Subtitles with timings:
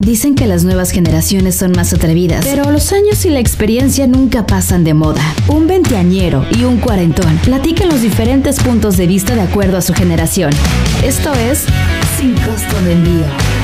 [0.00, 4.46] Dicen que las nuevas generaciones son más atrevidas, pero los años y la experiencia nunca
[4.46, 5.20] pasan de moda.
[5.48, 9.94] Un veinteañero y un cuarentón platican los diferentes puntos de vista de acuerdo a su
[9.94, 10.52] generación.
[11.04, 11.64] Esto es
[12.16, 13.57] Sin Costo de Envío.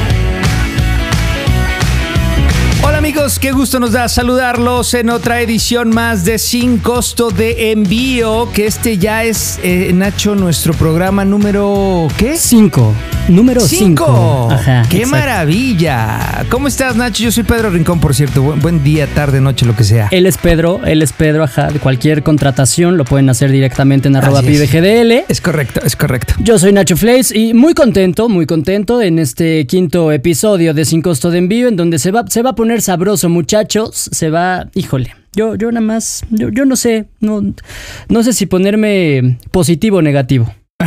[3.04, 8.48] Amigos, qué gusto nos da saludarlos en otra edición más de Sin Costo de Envío,
[8.54, 12.08] que este ya es, eh, Nacho, nuestro programa número...
[12.16, 12.38] ¿qué?
[12.38, 12.94] Cinco.
[13.28, 14.48] Número Cinco.
[14.48, 14.50] 5.
[14.50, 14.82] Ajá.
[14.88, 15.16] ¡Qué exacto.
[15.16, 16.46] maravilla!
[16.50, 17.22] ¿Cómo estás, Nacho?
[17.22, 18.42] Yo soy Pedro Rincón, por cierto.
[18.42, 20.08] Buen, buen día, tarde, noche, lo que sea.
[20.10, 21.68] Él es Pedro, él es Pedro, ajá.
[21.68, 24.46] De cualquier contratación lo pueden hacer directamente en arroba es.
[24.46, 25.24] pibgdl.
[25.28, 26.34] Es correcto, es correcto.
[26.38, 31.00] Yo soy Nacho Flays y muy contento, muy contento en este quinto episodio de Sin
[31.00, 34.08] Costo de Envío, en donde se va, se va a poner sabroso, muchachos.
[34.12, 35.14] Se va, híjole.
[35.36, 37.42] Yo, yo nada más, yo, yo no sé, no,
[38.08, 40.52] no sé si ponerme positivo o negativo.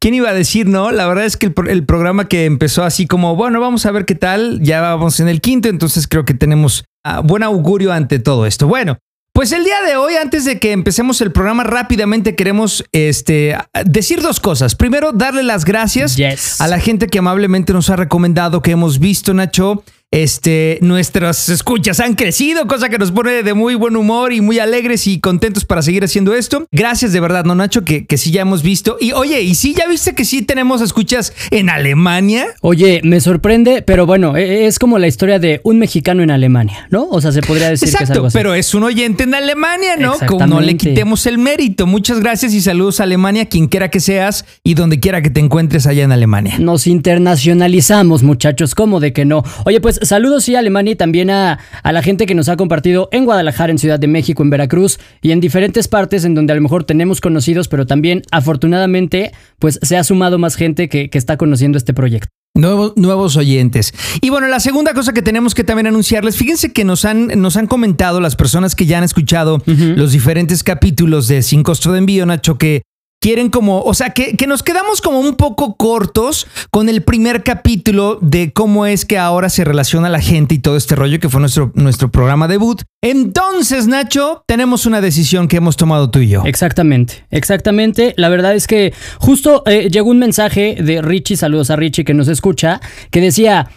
[0.00, 0.90] ¿Quién iba a decir, no?
[0.90, 3.92] La verdad es que el, pro- el programa que empezó así como, bueno, vamos a
[3.92, 7.92] ver qué tal, ya vamos en el quinto, entonces creo que tenemos ah, buen augurio
[7.92, 8.66] ante todo esto.
[8.66, 8.98] Bueno,
[9.32, 14.22] pues el día de hoy, antes de que empecemos el programa, rápidamente queremos este, decir
[14.22, 14.74] dos cosas.
[14.76, 16.60] Primero, darle las gracias Yes.
[16.60, 19.82] a la gente que amablemente nos ha recomendado, que hemos visto, Nacho.
[20.14, 24.60] Este, nuestras escuchas han crecido, cosa que nos pone de muy buen humor y muy
[24.60, 26.68] alegres y contentos para seguir haciendo esto.
[26.70, 27.82] Gracias de verdad, ¿no, Nacho?
[27.84, 28.96] Que, que sí ya hemos visto.
[29.00, 32.46] Y oye, ¿y sí ya viste que sí tenemos escuchas en Alemania?
[32.60, 36.86] Oye, me sorprende, pero bueno, e- es como la historia de un mexicano en Alemania,
[36.90, 37.08] ¿no?
[37.10, 38.38] O sea, se podría decir que es algo así.
[38.38, 40.14] pero es un oyente en Alemania, ¿no?
[40.28, 41.88] Como no le quitemos el mérito.
[41.88, 45.40] Muchas gracias y saludos a Alemania, quien quiera que seas y donde quiera que te
[45.40, 46.54] encuentres allá en Alemania.
[46.60, 49.42] Nos internacionalizamos, muchachos, ¿cómo de que no?
[49.64, 52.56] Oye, pues saludos sí a Alemania y también a, a la gente que nos ha
[52.56, 56.52] compartido en Guadalajara, en Ciudad de México, en Veracruz y en diferentes partes en donde
[56.52, 61.10] a lo mejor tenemos conocidos, pero también afortunadamente pues se ha sumado más gente que,
[61.10, 62.28] que está conociendo este proyecto.
[62.56, 63.92] Nuevos, nuevos oyentes.
[64.20, 67.56] Y bueno, la segunda cosa que tenemos que también anunciarles, fíjense que nos han, nos
[67.56, 71.98] han comentado las personas que ya han escuchado los diferentes capítulos de Sin Costo de
[71.98, 72.82] Envío, Nacho, que
[73.24, 77.42] quieren como, o sea, que, que nos quedamos como un poco cortos con el primer
[77.42, 81.30] capítulo de cómo es que ahora se relaciona la gente y todo este rollo que
[81.30, 82.82] fue nuestro, nuestro programa debut.
[83.02, 86.42] Entonces, Nacho, tenemos una decisión que hemos tomado tú y yo.
[86.44, 88.12] Exactamente, exactamente.
[88.18, 92.12] La verdad es que justo eh, llegó un mensaje de Richie, saludos a Richie que
[92.12, 93.70] nos escucha, que decía,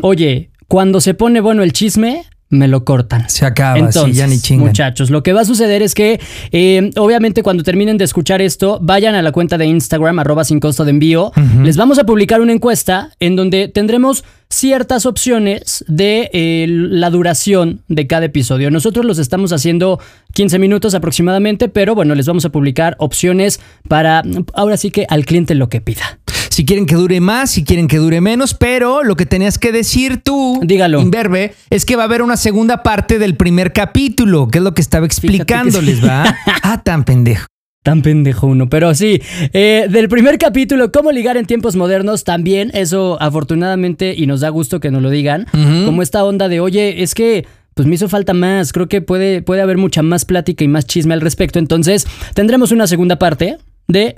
[0.00, 3.28] oye, cuando se pone bueno el chisme, me lo cortan.
[3.28, 4.66] Se acaba, sí, Entonces, ya ni chingan.
[4.66, 6.20] muchachos, lo que va a suceder es que,
[6.52, 10.60] eh, obviamente, cuando terminen de escuchar esto, vayan a la cuenta de Instagram, arroba sin
[10.60, 11.32] costo de envío.
[11.62, 17.82] Les vamos a publicar una encuesta en donde tendremos ciertas opciones de eh, la duración
[17.88, 18.70] de cada episodio.
[18.70, 19.98] Nosotros los estamos haciendo
[20.34, 24.22] 15 minutos aproximadamente, pero bueno, les vamos a publicar opciones para,
[24.54, 26.20] ahora sí que al cliente lo que pida.
[26.54, 29.72] Si quieren que dure más, si quieren que dure menos, pero lo que tenías que
[29.72, 31.00] decir tú, Dígalo.
[31.00, 34.72] Inverbe, es que va a haber una segunda parte del primer capítulo, que es lo
[34.72, 35.26] que estaba que sí.
[35.26, 36.22] explicándoles, ¿va?
[36.62, 37.46] Ah, tan pendejo.
[37.82, 39.20] Tan pendejo uno, pero sí,
[39.52, 44.48] eh, del primer capítulo, cómo ligar en tiempos modernos, también eso afortunadamente y nos da
[44.50, 45.48] gusto que nos lo digan,
[45.84, 49.42] como esta onda de, oye, es que pues me hizo falta más, creo que puede,
[49.42, 53.58] puede haber mucha más plática y más chisme al respecto, entonces tendremos una segunda parte
[53.88, 54.14] de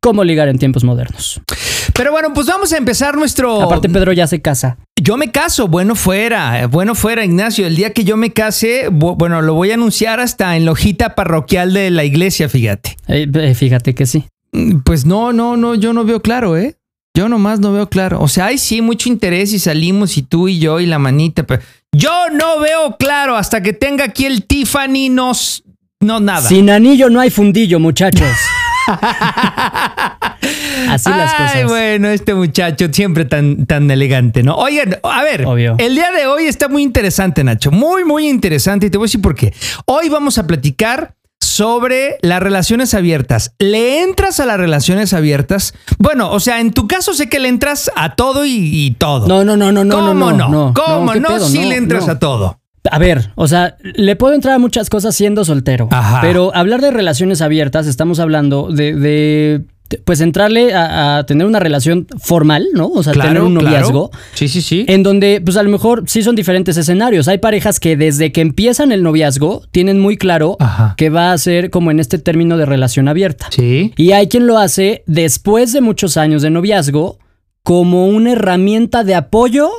[0.00, 1.40] cómo ligar en tiempos modernos.
[1.94, 3.62] Pero bueno, pues vamos a empezar nuestro.
[3.62, 4.78] Aparte Pedro ya se casa.
[5.00, 7.66] Yo me caso, bueno fuera, bueno fuera, Ignacio.
[7.66, 10.72] El día que yo me case, bu- bueno, lo voy a anunciar hasta en la
[10.72, 12.96] hojita parroquial de la iglesia, fíjate.
[13.08, 14.24] Eh, eh, fíjate que sí.
[14.52, 16.76] Mm, Pues no, no, no, yo no veo claro, ¿eh?
[17.16, 18.20] Yo nomás no veo claro.
[18.20, 21.42] O sea, hay sí mucho interés y salimos y tú y yo y la manita,
[21.44, 21.62] pero
[21.92, 25.64] yo no veo claro hasta que tenga aquí el Tiffany nos
[26.00, 26.48] no nada.
[26.48, 28.28] Sin anillo no hay fundillo, muchachos.
[30.88, 31.64] Así las Ay, cosas.
[31.68, 34.54] bueno, este muchacho siempre tan, tan elegante, ¿no?
[34.56, 35.74] Oigan, a ver, Obvio.
[35.78, 37.70] el día de hoy está muy interesante, Nacho.
[37.70, 38.86] Muy, muy interesante.
[38.86, 39.52] Y te voy a decir por qué.
[39.86, 43.52] Hoy vamos a platicar sobre las relaciones abiertas.
[43.58, 45.74] ¿Le entras a las relaciones abiertas?
[45.98, 49.26] Bueno, o sea, en tu caso sé que le entras a todo y, y todo.
[49.26, 50.48] No, no, no, no, no, ¿Cómo no, no?
[50.48, 51.38] no, ¿Cómo no, ¿qué no?
[51.38, 52.57] No, le entras a todo.
[52.90, 55.88] A ver, o sea, le puedo entrar a muchas cosas siendo soltero.
[55.90, 56.20] Ajá.
[56.20, 59.62] Pero hablar de relaciones abiertas, estamos hablando de, de,
[60.04, 62.88] pues entrarle a, a tener una relación formal, ¿no?
[62.88, 64.10] O sea, tener un noviazgo.
[64.10, 64.24] claro.
[64.34, 64.84] Sí, sí, sí.
[64.88, 67.26] En donde, pues a lo mejor sí son diferentes escenarios.
[67.28, 70.94] Hay parejas que desde que empiezan el noviazgo tienen muy claro Ajá.
[70.96, 73.46] que va a ser como en este término de relación abierta.
[73.50, 73.92] Sí.
[73.96, 77.18] Y hay quien lo hace después de muchos años de noviazgo
[77.62, 79.70] como una herramienta de apoyo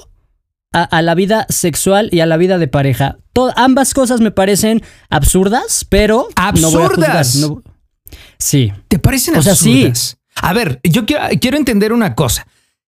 [0.72, 3.18] a, a la vida sexual y a la vida de pareja.
[3.56, 6.28] Ambas cosas me parecen absurdas, pero
[6.60, 7.36] no voy a juzgar, ¿Absurdas?
[7.38, 7.64] no-
[8.38, 8.72] sí.
[8.88, 9.86] ¿Te parecen O sea, sí.
[9.86, 10.18] absurdas?
[10.42, 12.48] A ver, yo quiero, quiero entender una cosa.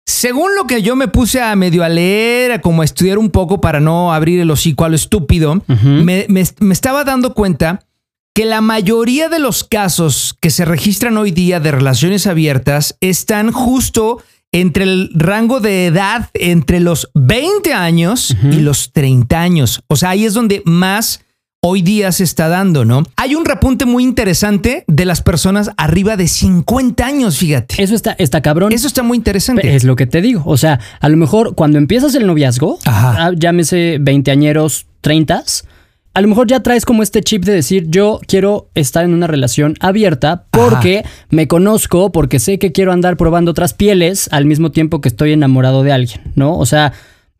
[0.05, 3.29] según lo que yo me puse a medio a leer, a como a estudiar un
[3.29, 7.81] poco para no abrir el hocico a lo estúpido, me, me- me estaba dando cuenta
[8.33, 13.51] que la mayoría de los casos que se registran hoy día de relaciones abiertas están
[13.51, 19.81] justo entre el rango de edad entre los 20 años y los 30 años.
[19.87, 21.21] O sea, ahí es donde más
[21.61, 23.03] hoy día se está dando, ¿no?
[23.17, 27.83] Hay un repunte muy interesante de las personas arriba de 50 años, fíjate.
[27.83, 28.71] Eso está, está cabrón.
[28.71, 29.75] Eso está muy interesante.
[29.75, 30.43] Es lo que te digo.
[30.45, 33.15] O sea, a lo mejor cuando empiezas el noviazgo, Ajá.
[33.27, 35.65] ah, llámese veinteañeros, treintas,
[36.17, 39.27] a lo mejor ya traes como este chip de decir, yo quiero estar en una
[39.27, 44.71] relación abierta porque me conozco, porque sé que quiero andar probando otras pieles al mismo
[44.71, 46.57] tiempo que estoy enamorado de alguien, ¿no?
[46.57, 46.91] O sea,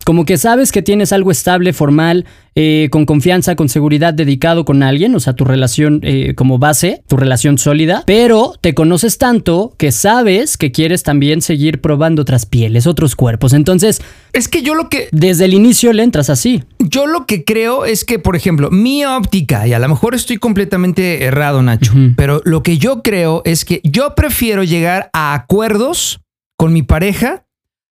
[0.07, 2.23] como que sabes que tienes algo estable, formal,
[2.55, 7.03] eh, con confianza, con seguridad, dedicado con alguien, o sea, tu relación eh, como base,
[7.09, 12.45] tu relación sólida, pero te conoces tanto que sabes que quieres también seguir probando otras
[12.45, 13.51] pieles, otros cuerpos.
[13.51, 14.01] Entonces,
[14.31, 16.63] Es que yo lo que desde el inicio le entras así.
[16.79, 20.37] yo lo que creo es que, por ejemplo, mi óptica, y a lo mejor estoy
[20.37, 26.21] completamente errado, Nacho, pero lo que yo creo es que yo prefiero llegar a acuerdos
[26.55, 27.43] con mi pareja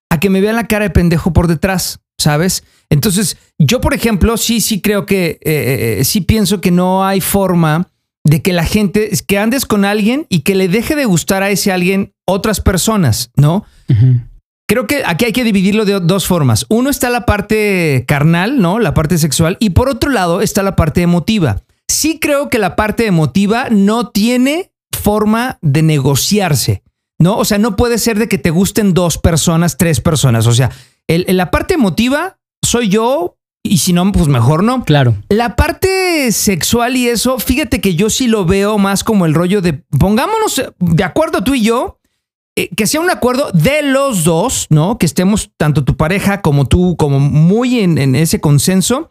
[0.08, 2.64] a que me vean la cara de pendejo por detrás, ¿sabes?
[2.90, 7.20] Entonces, yo, por ejemplo, sí, sí creo que, eh, eh, sí pienso que no hay
[7.20, 7.88] forma
[8.24, 11.50] de que la gente, que andes con alguien y que le deje de gustar a
[11.50, 13.64] ese alguien otras personas, ¿no?
[14.68, 16.66] Creo que aquí hay que dividirlo de dos formas.
[16.68, 18.80] Uno está la parte carnal, ¿no?
[18.80, 19.56] La parte sexual.
[19.60, 21.62] Y por otro lado está la parte emotiva.
[21.86, 26.82] Sí creo que la parte emotiva no tiene forma de negociarse,
[27.20, 27.36] ¿no?
[27.36, 30.48] O sea, no puede ser de que te gusten dos personas, tres personas.
[30.48, 30.72] O sea,
[31.08, 34.84] el- la parte emotiva soy yo y si no, pues mejor no.
[34.84, 35.14] Claro.
[35.28, 39.60] La parte sexual y eso, fíjate que yo sí lo veo más como el rollo
[39.60, 41.98] de pongámonos de acuerdo tú y yo,
[42.56, 44.98] eh, que sea un acuerdo de los dos, ¿no?
[44.98, 49.10] Que estemos tanto tu pareja como tú, como muy en, en ese consenso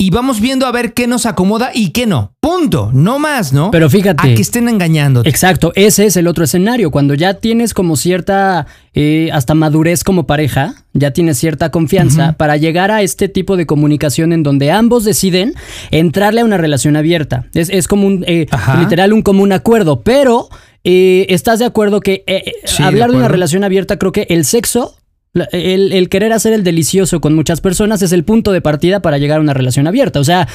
[0.00, 2.32] y vamos viendo a ver qué nos acomoda y qué no.
[2.40, 3.70] Punto, no más, ¿no?
[3.70, 4.32] Pero fíjate.
[4.32, 5.20] A que estén engañando.
[5.26, 6.90] Exacto, ese es el otro escenario.
[6.90, 12.56] Cuando ya tienes como cierta, eh, hasta madurez como pareja, ya tienes cierta confianza para
[12.56, 15.52] llegar a este tipo de comunicación en donde ambos deciden
[15.90, 17.44] entrarle a una relación abierta.
[17.52, 18.46] Es, es como un, eh,
[18.78, 20.48] literal, un común acuerdo, pero
[20.82, 24.26] eh, estás de acuerdo que eh, eh, de hablar de, una relación abierta, creo que
[24.30, 24.96] el sexo.
[25.32, 29.00] La- El, el querer hacer el delicioso con muchas personas es el punto de partida
[29.00, 30.18] para llegar a una relación abierta.
[30.20, 30.48] O sea,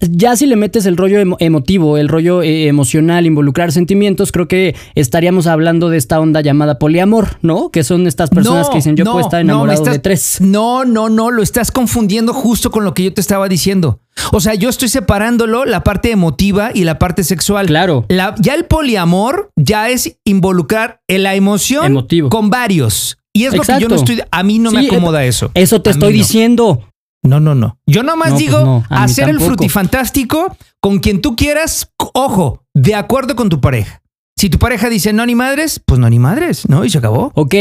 [0.00, 4.46] ya si le metes el rollo emo- emotivo, el rollo eh, emocional, involucrar sentimientos, creo
[4.48, 7.70] que estaríamos hablando de esta onda llamada poliamor, ¿no?
[7.70, 10.40] Que son estas personas que dicen yo puedo estar enamorado estás- de tres.
[10.40, 14.00] No, no, no, lo estás confundiendo justo con lo que yo te estaba diciendo.
[14.32, 17.66] O sea, yo estoy separándolo la parte emotiva y la parte sexual.
[17.66, 18.04] Claro.
[18.08, 22.28] La- ya el poliamor ya es involucrar en la emoción Emotivo.
[22.28, 23.17] con varios.
[23.38, 24.20] Y es lo que yo no estoy.
[24.30, 25.50] A mí no me acomoda eso.
[25.54, 26.18] Eso te A estoy no.
[26.18, 26.88] diciendo.
[27.22, 27.78] No, no, no.
[27.86, 31.90] Yo nomás No, pues digo no, a mí hacer el frutifantástico con quien tú quieras,
[32.14, 34.02] ojo, de acuerdo con tu pareja.
[34.36, 36.84] Si tu pareja dice no ni madres, pues no ni madres, ¿no?
[36.84, 37.32] Y se acabó.
[37.34, 37.54] Ok.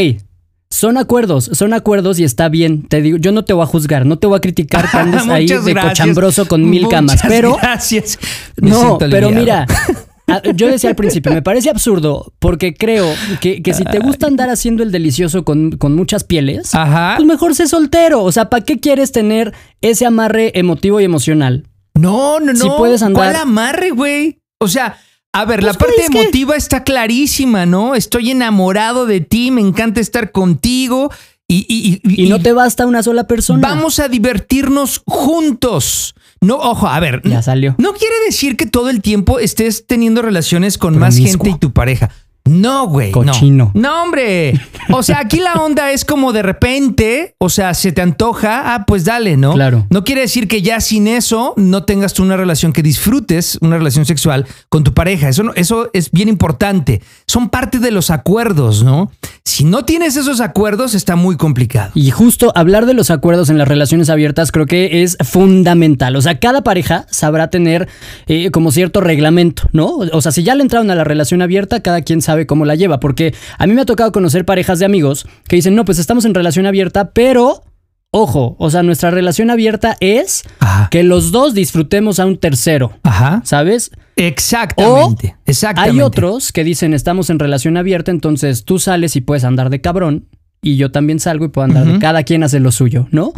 [0.69, 2.83] Son acuerdos, son acuerdos y está bien.
[2.87, 5.27] Te digo, yo no te voy a juzgar, no te voy a criticar que andes
[5.27, 5.91] ahí de gracias.
[5.91, 7.21] cochambroso con mil camas.
[7.27, 8.19] Pero Gracias.
[8.61, 9.65] Me No, pero mira,
[10.55, 13.07] yo decía al principio, me parece absurdo porque creo
[13.39, 17.13] que, que si te gusta andar haciendo el delicioso con, con muchas pieles, Ajá.
[17.17, 18.23] pues mejor sé soltero.
[18.23, 21.65] O sea, ¿para qué quieres tener ese amarre emotivo y emocional?
[21.93, 22.59] No, no, no.
[22.59, 24.41] Si puedes andar- ¿Cuál amarre, güey?
[24.59, 24.97] O sea,
[25.33, 27.95] a ver, la Pues, parte que- emotiva está clarísima, ¿no?
[27.95, 31.09] Estoy enamorado de ti, me encanta estar contigo
[31.47, 33.65] y, y, y- Y no te basta una sola persona.
[33.67, 36.15] vamos a divertirnos juntos.
[36.41, 37.21] No, ojo, a ver.
[37.23, 37.75] Ya salió.
[37.77, 41.73] No quiere decir que todo el tiempo estés teniendo relaciones con más gente y tu
[41.73, 42.11] pareja.
[42.49, 43.07] No, güey.
[43.11, 43.13] no.
[43.13, 43.71] Cochino.
[43.73, 44.53] No, hombre.
[44.91, 48.85] O sea, aquí la onda es como de repente, o sea, se te antoja, ah,
[48.85, 49.53] pues dale, ¿no?
[49.53, 49.85] Claro.
[49.89, 53.77] No quiere decir que ya sin eso no tengas tú una relación que disfrutes, una
[53.77, 55.29] relación sexual con tu pareja.
[55.29, 57.01] Eso, no- eso es bien importante.
[57.27, 59.11] Son parte de los acuerdos, ¿no?
[59.43, 61.91] Si no tienes esos acuerdos, está muy complicado.
[61.95, 66.15] Y justo hablar de los acuerdos en las relaciones abiertas creo que es fundamental.
[66.15, 67.87] O sea, cada pareja sabrá tener
[68.27, 69.87] eh, como cierto reglamento, ¿no?
[70.11, 72.75] O sea, si ya le entraron a la relación abierta, cada quien sabe cómo la
[72.75, 72.99] lleva.
[72.99, 76.25] Porque a mí me ha tocado conocer parejas de amigos que dicen, no, pues estamos
[76.25, 77.63] en relación abierta, pero...
[78.09, 80.87] Ojo, o sea, nuestra relación abierta es Ajá.
[80.89, 83.41] que los dos disfrutemos a un tercero, Ajá.
[83.43, 83.91] ¿sabes?
[84.15, 85.35] Exactamente.
[85.45, 85.91] exactamente.
[85.91, 89.81] Hay otros que dicen estamos en relación abierta, entonces tú sales y puedes andar de
[89.81, 90.29] cabrón
[90.61, 93.33] y yo también salgo y puedo andar de cada quien hace lo suyo, ¿no?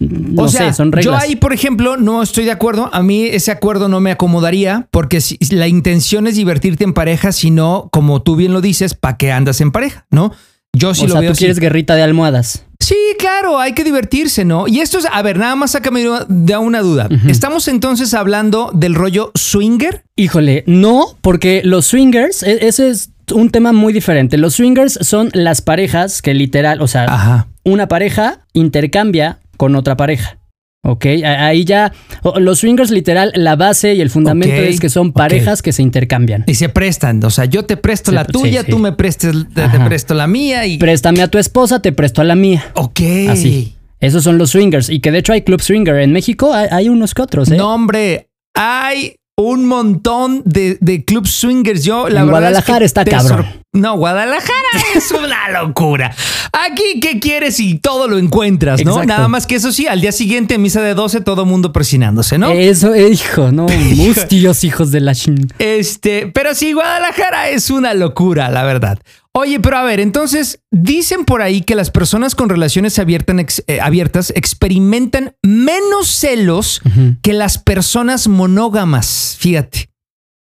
[0.00, 1.22] No o sea, sé, son yo reglas.
[1.24, 2.88] ahí, por ejemplo, no estoy de acuerdo.
[2.92, 7.32] A mí ese acuerdo no me acomodaría porque si, la intención es divertirte en pareja,
[7.32, 10.06] sino, como tú bien lo dices, ¿para qué andas en pareja?
[10.10, 10.32] ¿No?
[10.72, 11.38] Yo sí o lo sea, veo tú así.
[11.40, 12.64] quieres guerrita de almohadas.
[12.78, 14.68] Sí, claro, hay que divertirse, ¿no?
[14.68, 17.08] Y esto es, a ver, nada más sácame de una duda.
[17.26, 20.04] ¿Estamos entonces hablando del rollo swinger?
[20.14, 24.38] Híjole, no, porque los swingers, e- ese es un tema muy diferente.
[24.38, 27.48] Los swingers son las parejas que literal, o sea, Ajá.
[27.64, 30.38] una pareja intercambia con otra pareja.
[30.84, 31.92] Ok, ahí ya,
[32.36, 36.44] los swingers literal, la base y el fundamento es que son parejas que se intercambian.
[36.46, 38.70] Y se prestan, o sea, yo te presto Se la tuya, sí, sí.
[38.70, 40.78] tú me prestes, te, presto la mía y...
[40.78, 42.64] Préstame a tu esposa, te presto a la mía.
[42.74, 43.00] ok.
[43.28, 43.74] Así.
[44.00, 44.88] Esos son los swingers.
[44.88, 45.96] Y que de hecho hay club swinger.
[45.96, 47.56] En México hay, hay unos que otros, ¿eh?
[47.56, 51.84] No, hombre, hay un montón de, de club swingers.
[51.84, 52.40] Yo, la En verdad.
[52.40, 53.46] Guadalajara es que está cabrón.
[53.72, 54.52] No, Guadalajara
[54.96, 56.12] es una locura.
[56.52, 57.60] Aquí, ¿qué quieres?
[57.60, 58.92] Y todo lo encuentras, ¿no?
[58.92, 59.06] Exacto.
[59.06, 62.50] Nada más que eso sí, al día siguiente, misa de 12, todo mundo persinándose, ¿no?
[62.50, 63.66] Eso, eh, hijo, no.
[63.96, 65.46] Mustios hijos de la chin.
[65.60, 68.98] Este, pero sí, Guadalajara es una locura, la verdad.
[69.38, 72.98] Oye, pero a ver, entonces dicen por ahí que las personas con relaciones
[73.38, 76.80] ex- eh, abiertas experimentan menos celos
[77.22, 79.36] que las personas monógamas.
[79.38, 79.88] Fíjate.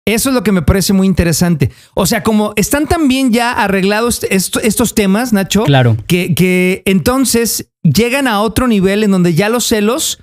[0.07, 1.69] Eso es lo que me parece muy interesante.
[1.93, 5.97] O sea, como están también ya arreglados est- estos temas, Nacho, Claro.
[6.07, 10.19] que, que entonces llegan a otro nivel en donde ya los celos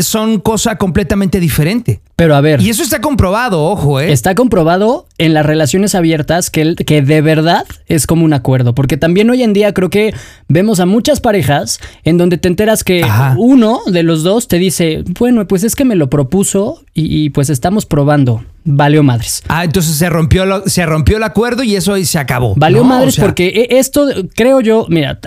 [0.00, 2.02] son cosa completamente diferente.
[2.18, 2.60] Pero a ver.
[2.60, 4.10] Y eso está comprobado, ojo, ¿eh?
[4.10, 8.96] Está comprobado en las relaciones abiertas que, que de verdad es como un acuerdo, porque
[8.96, 10.12] también hoy en día creo que
[10.48, 13.36] vemos a muchas parejas en donde te enteras que Ajá.
[13.38, 17.30] uno de los dos te dice, bueno, pues es que me lo propuso y, y,
[17.30, 19.44] pues estamos probando, valió madres.
[19.46, 22.54] Ah, entonces se rompió, lo- se rompió el acuerdo y eso se acabó.
[22.56, 22.88] Valió ¿no?
[22.88, 25.20] madres O sea, porque e- esto, creo yo, mira,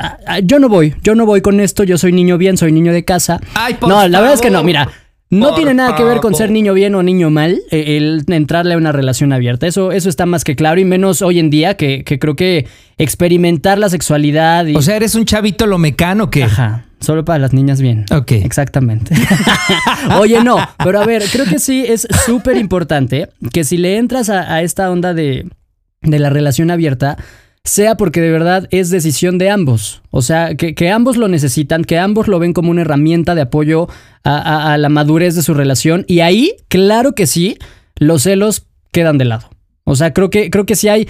[0.43, 3.05] yo no voy, yo no voy con esto, yo soy niño bien, soy niño de
[3.05, 3.39] casa.
[3.53, 4.89] Ay, por no, la verdad es que no, mira,
[5.31, 8.25] no Por tiene nada que ver con ser niño bien o niño mal, eh, el
[8.27, 9.65] entrarle a una relación abierta.
[9.65, 12.67] Eso, eso está más que claro y menos hoy en día que, que creo que
[12.97, 14.75] experimentar la sexualidad y...
[14.75, 16.43] O sea, eres un chavito lo mecano que.
[16.43, 18.05] Ajá, solo para las niñas bien.
[18.11, 18.33] Ok.
[18.33, 19.15] Exactamente.
[20.19, 24.29] Oye, no, pero a ver, creo que sí es súper importante que si le entras
[24.29, 25.47] a, a esta onda de,
[26.01, 27.17] de la relación abierta,
[27.63, 30.01] sea porque de verdad es decisión de ambos.
[30.10, 33.41] O sea, que, que ambos lo necesitan, que ambos lo ven como una herramienta de
[33.41, 33.88] apoyo
[34.24, 36.03] a, a- la madurez de su relación.
[36.08, 37.58] Y ahí, claro que sí,
[37.98, 39.50] los celos quedan de lado.
[39.84, 41.08] O sea, creo que, creo que sí hay.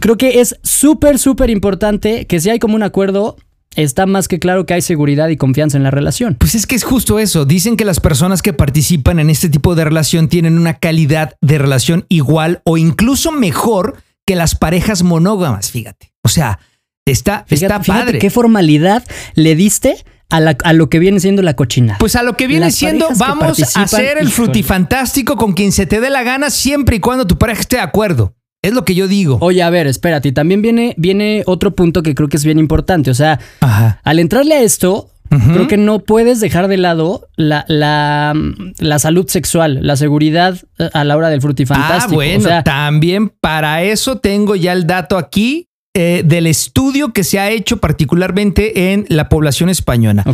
[0.00, 3.36] Creo que es súper, súper importante que si hay como un acuerdo,
[3.76, 6.36] está más que claro que hay seguridad y confianza en la relación.
[6.38, 7.44] Pues es que es justo eso.
[7.44, 11.58] Dicen que las personas que participan en este tipo de relación tienen una calidad de
[11.58, 16.12] relación igual o incluso mejor que las parejas monógamas, fíjate.
[16.22, 16.58] O sea,
[17.06, 18.18] está, Fíjate, está fíjate padre.
[18.18, 19.04] qué formalidad
[19.34, 21.96] le diste a, la- a lo que viene siendo la cochina.
[21.98, 25.86] Pues a lo que viene Las siendo, vamos a hacer el frutifantástico con quien se
[25.86, 28.34] te dé la gana siempre y cuando tu pareja esté de acuerdo.
[28.62, 29.36] Es lo que yo digo.
[29.42, 33.10] Oye, a ver, espérate, también viene, viene otro punto que creo que es bien importante.
[33.10, 34.00] O sea, Ajá.
[34.02, 35.10] al entrarle a esto,
[35.52, 38.34] Creo que no puedes dejar de lado la, la,
[38.78, 42.14] la salud sexual, la seguridad eh, a la hora del Ah, frutifantástico.
[42.14, 47.22] bueno, o sea, también para eso tengo ya el dato aquí eh, del estudio que
[47.22, 50.24] se ha hecho particularmente en la población española.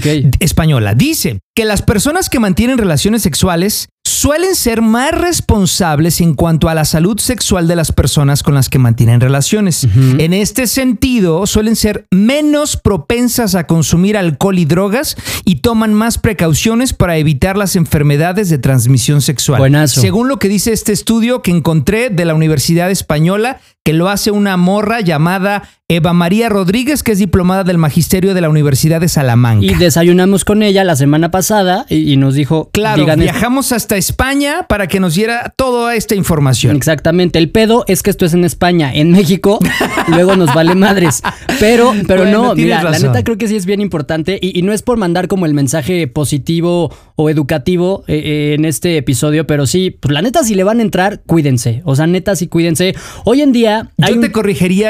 [0.41, 0.95] Española.
[0.95, 6.75] Dice que las personas que mantienen relaciones sexuales suelen ser más responsables en cuanto a
[6.75, 9.87] la salud sexual de las personas con las que mantienen relaciones.
[10.19, 16.19] En este sentido, suelen ser menos propensas a consumir alcohol y drogas y toman más
[16.19, 19.59] precauciones para evitar las enfermedades de transmisión sexual.
[19.59, 20.01] Buenazo.
[20.01, 24.31] Según lo que dice este estudio que encontré de la Universidad Española, que lo hace
[24.31, 29.09] una morra llamada Eva María Rodríguez, que es diplomada del Magisterio de la Universidad de
[29.09, 29.65] Salamanca.
[29.65, 34.67] y desayunamos con ella la semana pasada y, y nos dijo, Claro, viajamos hasta España
[34.69, 36.77] para que nos diera toda esta información.
[36.77, 37.39] Exactamente.
[37.39, 38.93] El pedo es que esto es en España.
[38.95, 39.59] En México,
[40.09, 41.23] luego nos vale madres.
[41.59, 44.39] Pero, pero Bueno, no, mira, la neta creo que sí es bien importante.
[44.41, 48.65] Y, y no es por mandar como el mensaje positivo o educativo eh, eh, en
[48.65, 51.83] este episodio, pero sí, pues la neta, si le van a entrar, cuídense.
[51.85, 52.95] O sea, neta, sí, cuídense.
[53.25, 53.91] Hoy en día.
[54.01, 54.89] hay Yo te corrigiría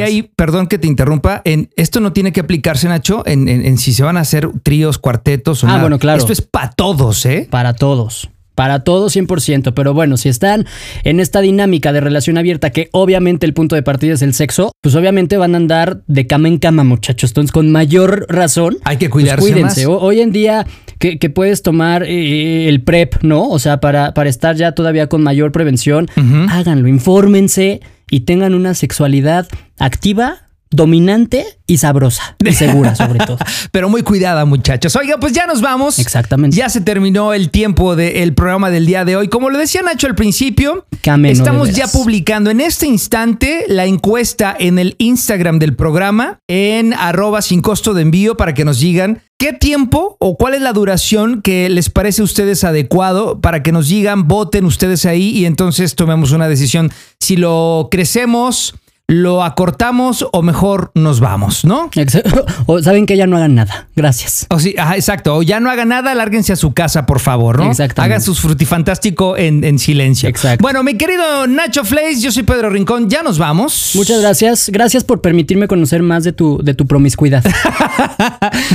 [0.00, 0.08] cosas.
[0.08, 3.78] ahí, perdón que te interrumpa, en esto no tiene que aplicarse, Nacho, en, en- en
[3.78, 5.80] si se van a hacer tríos, cuartetos o Ah, nada.
[5.82, 6.18] bueno, claro.
[6.18, 7.46] Esto es para todos, ¿eh?
[7.50, 8.28] Para todos.
[8.54, 9.72] Para todos 100%.
[9.74, 10.66] Pero bueno, si están
[11.04, 14.72] en esta dinámica de relación abierta, que obviamente el punto de partida es el sexo,
[14.82, 17.30] pues obviamente van a andar de cama en cama, muchachos.
[17.30, 18.76] Entonces, con mayor razón.
[18.84, 19.86] Hay que pues cuidarse cuídense.
[19.86, 19.98] más.
[20.00, 20.66] Hoy en día
[20.98, 23.48] que, que puedes tomar eh, el PrEP, ¿no?
[23.48, 26.08] O sea, para, para estar ya todavía con mayor prevención,
[26.48, 27.80] háganlo, infórmense
[28.10, 32.36] y tengan una sexualidad activa dominante y sabrosa.
[32.44, 33.38] Y segura, sobre todo.
[33.70, 34.96] Pero muy cuidada, muchachos.
[34.96, 35.98] Oiga, pues ya nos vamos.
[35.98, 36.56] Exactamente.
[36.56, 39.28] Ya se terminó el tiempo del programa del día de hoy.
[39.28, 40.86] Como lo decía Nacho al principio,
[41.24, 47.42] estamos ya publicando en este instante la encuesta en el Instagram del programa, en arroba
[47.42, 51.42] sin costo de envío, para que nos digan qué tiempo o cuál es la duración
[51.42, 55.96] que les parece a ustedes adecuado para que nos digan, voten ustedes ahí y entonces
[55.96, 58.74] tomemos una decisión si lo crecemos.
[59.08, 61.90] Lo acortamos o mejor nos vamos, ¿no?
[62.66, 63.88] O saben que ya no hagan nada.
[63.94, 64.46] Gracias.
[64.48, 65.36] O sí, ajá, exacto.
[65.36, 67.70] O ya no haga nada, lárguense a su casa, por favor, ¿no?
[67.70, 68.14] Exactamente.
[68.14, 70.28] Hagan sus frutifantástico en, en silencio.
[70.28, 70.62] Exacto.
[70.62, 73.90] Bueno, mi querido Nacho Flays, yo soy Pedro Rincón, ya nos vamos.
[73.94, 74.70] Muchas gracias.
[74.72, 77.44] Gracias por permitirme conocer más de tu, de tu promiscuidad.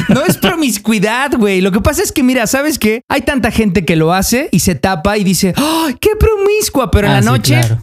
[0.10, 1.62] No es promiscuidad, güey.
[1.62, 3.02] Lo que pasa es que, mira, ¿sabes qué?
[3.10, 6.92] Hay tanta gente que lo hace y se tapa y dice, ¡ay, qué promiscua!
[6.92, 7.82] Pero en Ah, la sí, noche, claro.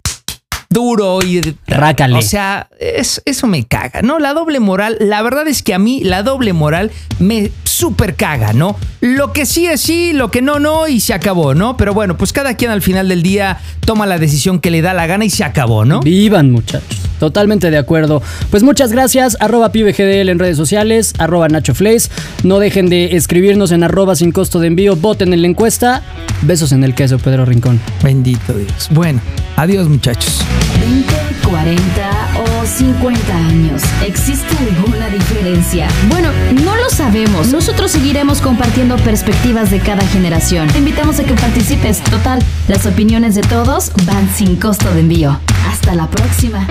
[0.75, 1.41] Duro y...
[1.67, 2.19] Rácale.
[2.19, 4.19] O sea, es- eso me caga, ¿no?
[4.19, 8.53] La doble moral, la verdad es que a mí la doble moral me súper caga,
[8.53, 8.75] ¿no?
[9.01, 11.77] Lo que sí es sí, lo que no, no, y se acabó, ¿no?
[11.77, 14.93] Pero bueno, pues cada quien al final del día toma la decisión que le da
[14.93, 15.99] la gana y se acabó, ¿no?
[16.01, 16.99] Vivan, muchachos.
[17.19, 18.21] Totalmente de acuerdo.
[18.51, 19.37] Pues muchas gracias.
[19.39, 21.13] Arroba pibegdl en redes sociales.
[21.17, 22.11] Arroba Nacho Flays.
[22.43, 24.95] No dejen de escribirnos en arroba sin costo de envío.
[24.97, 26.03] Voten en la encuesta.
[26.41, 27.79] Besos en el queso, Pedro Rincón.
[28.03, 28.89] Bendito Dios.
[28.91, 29.21] Bueno,
[29.55, 30.41] adiós muchachos.
[30.79, 31.13] 20,
[31.47, 33.81] 40 o 50 años.
[34.05, 35.87] ¿Existe alguna diferencia?
[36.09, 36.29] Bueno,
[36.63, 37.47] no lo sabemos.
[37.47, 40.67] Nosotros seguiremos compartiendo perspectivas de cada generación.
[40.67, 42.01] Te invitamos a que participes.
[42.03, 45.39] Total, las opiniones de todos van sin costo de envío.
[45.67, 46.67] Hasta la próxima.